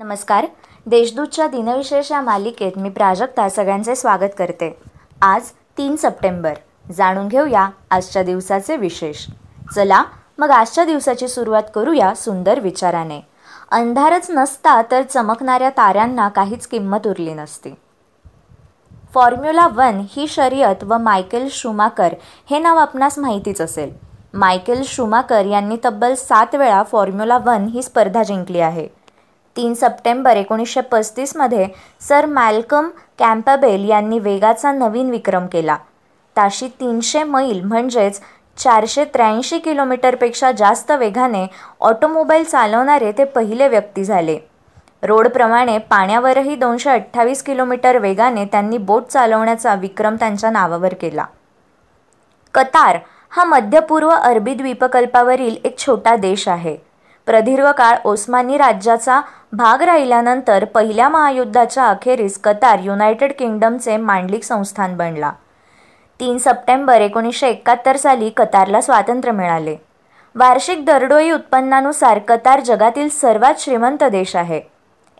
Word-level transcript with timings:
नमस्कार. 0.00 0.46
देशदूतच्या 0.86 1.46
दिनविशेष 1.46 2.10
या 2.12 2.20
मालिकेत 2.20 2.72
मी 2.76 2.88
प्राजक्ता 2.88 3.48
सगळ्यांचे 3.48 3.94
स्वागत 3.96 4.34
करते. 4.38 4.78
आज 5.22 5.42
तीन 5.78 5.96
सप्टेंबर. 5.96 6.54
जाणून 6.96 7.28
घेऊया 7.28 7.68
आजच्या 7.90 8.22
दिवसाचे 8.22 8.76
विशेष. 8.76 9.26
चला 9.74 10.02
मग 10.38 10.50
आजच्या 10.50 10.84
दिवसाची 10.84 11.28
सुरुवात 11.28 11.62
करूया 11.74 12.14
सुंदर 12.14 12.60
विचाराने. 12.60 13.20
अंधारच 13.70 14.26
नसता 14.30 14.80
तर 14.90 15.02
चमकणाऱ्या 15.02 15.70
ताऱ्यांना 15.70 16.28
काहीच 16.28 16.66
किंमत 16.66 17.06
उरली 17.06 17.34
नसती. 17.34 17.70
फॉर्म्युला 19.14 19.66
वन 19.66 20.02
ही 20.10 20.26
शर्यत 20.28 20.84
व 20.84 20.98
मायकेल 20.98 21.48
शुमाकर 21.50 22.14
हे 22.50 22.58
नाव 22.58 22.78
आपणास 22.78 23.18
माहितीच 23.18 23.60
असेल. 23.60 23.92
मायकेल 24.34 24.82
शुमाकर 24.84 25.44
यांनी 25.44 25.76
तब्बल 25.84 26.14
सात 26.14 26.54
वेळा 26.54 26.82
फॉर्म्युला 26.82 27.38
वन 27.38 27.66
ही 27.66 27.82
स्पर्धा 27.82 28.22
जिंकली 28.22 28.60
आहे. 28.60 28.97
तीन 29.58 29.72
सप्टेंबर 29.74 30.36
एकोणीसशे 30.36 30.80
पस्तीसमध्ये 30.80 31.66
सर 32.08 32.26
मॅल्कम 32.26 32.88
कॅम्पबेल 33.18 33.88
यांनी 33.88 34.18
वेगाचा 34.18 34.72
नवीन 34.72 35.10
विक्रम 35.10 35.46
केला. 35.46 35.76
ताशी 36.36 36.68
तीनशे 36.80 37.22
मैल 37.22 37.60
म्हणजेच 37.60 38.20
चारशे 38.58 39.04
त्र्याऐंशी 39.04 39.58
किलोमीटरपेक्षा 39.58 40.52
जास्त 40.52 40.90
वेगाने 40.90 41.46
ऑटोमोबाईल 41.80 42.44
चालवणारे 42.44 43.12
ते 43.12 43.24
पहिले 43.24 43.68
व्यक्ती 43.68 44.04
झाले. 44.04 44.38
रोडप्रमाणे 45.02 45.78
पाण्यावरही 45.78 46.56
दोनशे 46.56 46.90
अठ्ठावीस 46.90 47.42
किलोमीटर 47.42 47.98
वेगाने 47.98 48.44
त्यांनी 48.44 48.78
बोट 48.78 49.06
चालवण्याचा 49.06 49.74
विक्रम 49.74 50.16
त्यांच्या 50.16 50.50
नावावर 50.50 50.94
केला. 50.94 51.24
कतार 52.54 52.98
हा 53.30 53.44
मध्य 53.44 53.80
पूर्व 53.80 54.10
अरबी 54.10 54.54
द्वीपकल्पावरील 54.54 55.56
एक 55.64 55.78
छोटा 55.78 56.16
देश 56.16 56.48
आहे. 56.48 56.87
प्रदीर्घ 57.28 57.66
काळ 57.70 57.96
ओस्मानी 58.04 58.56
राज्याचा 58.56 59.20
भाग 59.52 59.82
राहिल्यानंतर 59.82 60.64
पहिल्या 60.64 61.08
महायुद्धाच्या 61.08 61.84
अखेरीस 61.84 62.38
कतार 62.38 62.78
युनायटेड 62.78 63.32
किंगडमचे 63.38 63.96
मांडलिक 63.96 64.44
संस्थान 64.44 64.96
बनला. 64.96 65.32
तीन 66.20 66.38
सप्टेंबर 66.38 67.00
एकोणीसशे 67.00 67.48
एकाहत्तर 67.48 67.96
साली 67.96 68.30
कतारला 68.30 68.80
स्वातंत्र्य 68.80 69.32
मिळाले. 69.32 69.76
वार्षिक 70.34 70.84
दरडोई 70.84 71.30
उत्पन्नानुसार 71.30 72.18
कतार 72.18 72.60
जगातील 72.60 73.08
सर्वात 73.08 73.54
श्रीमंत 73.58 74.04
देश 74.04 74.36
आहे. 74.36 74.60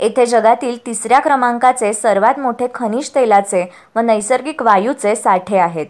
येथे 0.01 0.27
जगातील 0.27 0.87
तिसऱ्या 0.87 1.21
क्रमांकाचे 1.21 1.93
सर्वात 1.93 2.39
मोठे 2.39 2.67
खनिज 2.75 3.11
तेलाचे 3.15 3.73
व 3.97 4.01
नैसर्गिक 4.01 4.63
वायूचे 4.63 5.17
साठे 5.17 5.59
आहेत. 5.59 5.87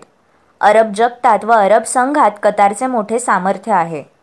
अरब 0.60 0.92
जगतात 0.96 1.44
व 1.44 1.52
अरब 1.52 1.82
संघात 1.82 2.30
कतारचे 2.42 2.86
मोठे 2.86 3.18
सामर्थ्य 3.18 3.72
आहे. 3.72 4.17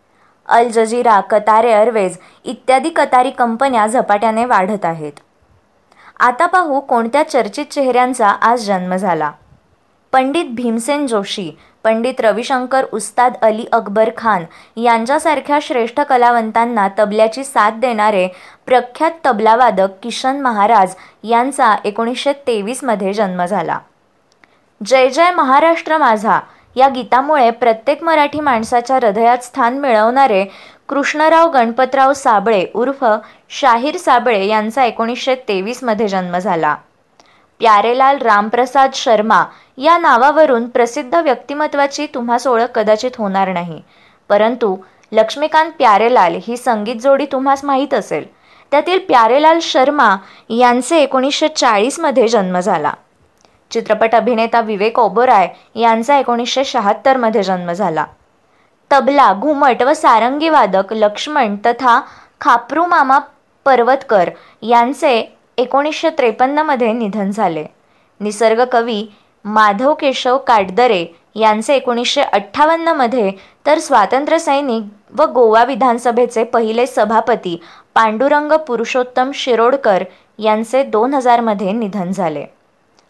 अल 0.47 0.69
जजीरा 0.69 1.19
कतार 1.19 1.63
एअरवेज 1.63 2.17
इत्यादी 2.43 2.89
कतारी 2.89 3.29
कंपन्या 3.29 3.87
झपाट्याने 3.87 4.45
वाढत 4.45 4.85
आहेत. 4.85 5.13
आता 6.19 6.45
पाहू 6.45 6.79
कोणत्या 6.79 7.29
चर्चित 7.29 7.65
चेहऱ्यांचा 7.65 8.27
आज 8.27 8.65
जन्म 8.65 8.95
झाला. 8.95 9.31
पंडित 10.13 10.45
भीमसेन 10.49 11.07
जोशी 11.07 11.51
पंडित 11.83 12.21
रविशंकर 12.21 12.85
उस्ताद 12.93 13.33
अली 13.41 13.65
अकबर 13.71 14.09
खान 14.17 14.43
यांच्यासारख्या 14.79 15.59
श्रेष्ठ 15.61 15.99
कलावंतांना 16.01 16.87
तबल्याची 16.99 17.43
साथ 17.43 17.71
देणारे 17.71 18.27
प्रख्यात 18.65 19.11
तबलावादक 19.25 19.87
किशन 20.03 20.41
महाराज 20.41 20.95
यांचा 21.23 21.75
एकोणीसशे 21.85 22.33
तेवीसमध्ये 22.47 23.13
जन्म 23.13 23.45
झाला. 23.45 23.79
जय 24.85 25.09
जय 25.09 25.31
महाराष्ट्र 25.31 25.97
माझा. 25.97 26.39
या 26.75 26.89
गीतामुळे 26.89 27.51
प्रत्येक 27.51 28.03
मराठी 28.03 28.39
माणसाच्या 28.39 28.95
हृदयात 28.95 29.37
स्थान 29.37 29.77
मिळवणारे 29.77 30.45
कृष्णराव 30.89 31.51
गणपतराव 31.51 32.13
साबळे 32.13 32.65
उर्फ 32.75 33.05
शाहीर 33.49 33.97
साबळे 33.97 34.45
यांचा 34.45 34.83
एकोणीसशे 34.83 35.35
तेवीसमध्ये 35.35 36.07
जन्म 36.07 36.37
झाला. 36.37 36.75
प्यारेलाल 37.59 38.17
रामप्रसाद 38.17 38.91
शर्मा 38.93 39.45
या 39.77 39.97
नावावरून 39.97 40.67
प्रसिद्ध 40.67 41.15
व्यक्तिमत्वाची 41.15 42.07
तुम्हास 42.13 42.47
ओळख 42.47 42.71
कदाचित 42.75 43.11
होणार 43.17 43.53
नाही. 43.53 43.81
परंतु 44.29 44.77
लक्ष्मीकांत 45.11 45.71
प्यारेलाल 45.71 46.39
ही 46.47 46.57
संगीत 46.57 46.95
जोडी 46.95 47.25
तुम्हास 47.31 47.65
माहीत 47.65 47.93
असेल. 47.93 48.25
त्यातील 48.71 48.99
प्यारेलाल 48.99 49.59
शर्मा 49.61 50.15
यांचे 50.49 50.97
एकोणीसशे 50.97 51.47
चाळीसमध्ये 51.47 52.27
जन्म 52.27 52.59
झाला. 52.59 52.93
चित्रपट 53.71 54.15
अभिनेता 54.15 54.61
विवेक 54.61 54.99
ओबोराय 54.99 55.47
यांचा 55.75 56.17
एकोणीसशे 56.17 56.63
शहात्तरमध्ये 56.65 57.43
जन्म 57.43 57.71
झाला. 57.71 58.05
तबला 58.91 59.33
घुमट 59.33 59.83
व 59.83 59.93
सारंगी 59.93 60.49
वादक 60.49 60.93
लक्ष्मण 60.93 61.55
तथा 61.65 62.01
खापरू 62.41 62.85
मामा 62.85 63.19
पर्वतकर 63.65 64.29
यांचे 64.61 65.35
एकोणीसशे 65.57 66.09
त्रेपन्नमध्ये 66.09 66.91
निधन 66.93 67.31
झाले. 67.31 67.65
निसर्ग 68.19 68.63
कवी 68.71 69.05
माधव 69.45 69.93
केशव 69.93 70.37
काटदरे 70.37 71.05
यांचे 71.35 71.75
एकोणीसशे 71.75 72.21
अठ्ठावन्नमध्ये 72.21 73.31
तर 73.65 73.79
स्वातंत्र्यसैनिक 73.79 74.83
व 75.19 75.25
गोवा 75.25 75.63
विधानसभेचे 75.63 76.43
पहिले 76.43 76.85
सभापती 76.87 77.59
पांडुरंग 77.95 78.51
पुरुषोत्तम 78.67 79.31
शिरोडकर 79.33 80.03
यांचे 80.39 80.83
दोन 80.83 81.13
हजारमध्ये 81.13 81.71
निधन 81.71 82.11
झाले. 82.11 82.45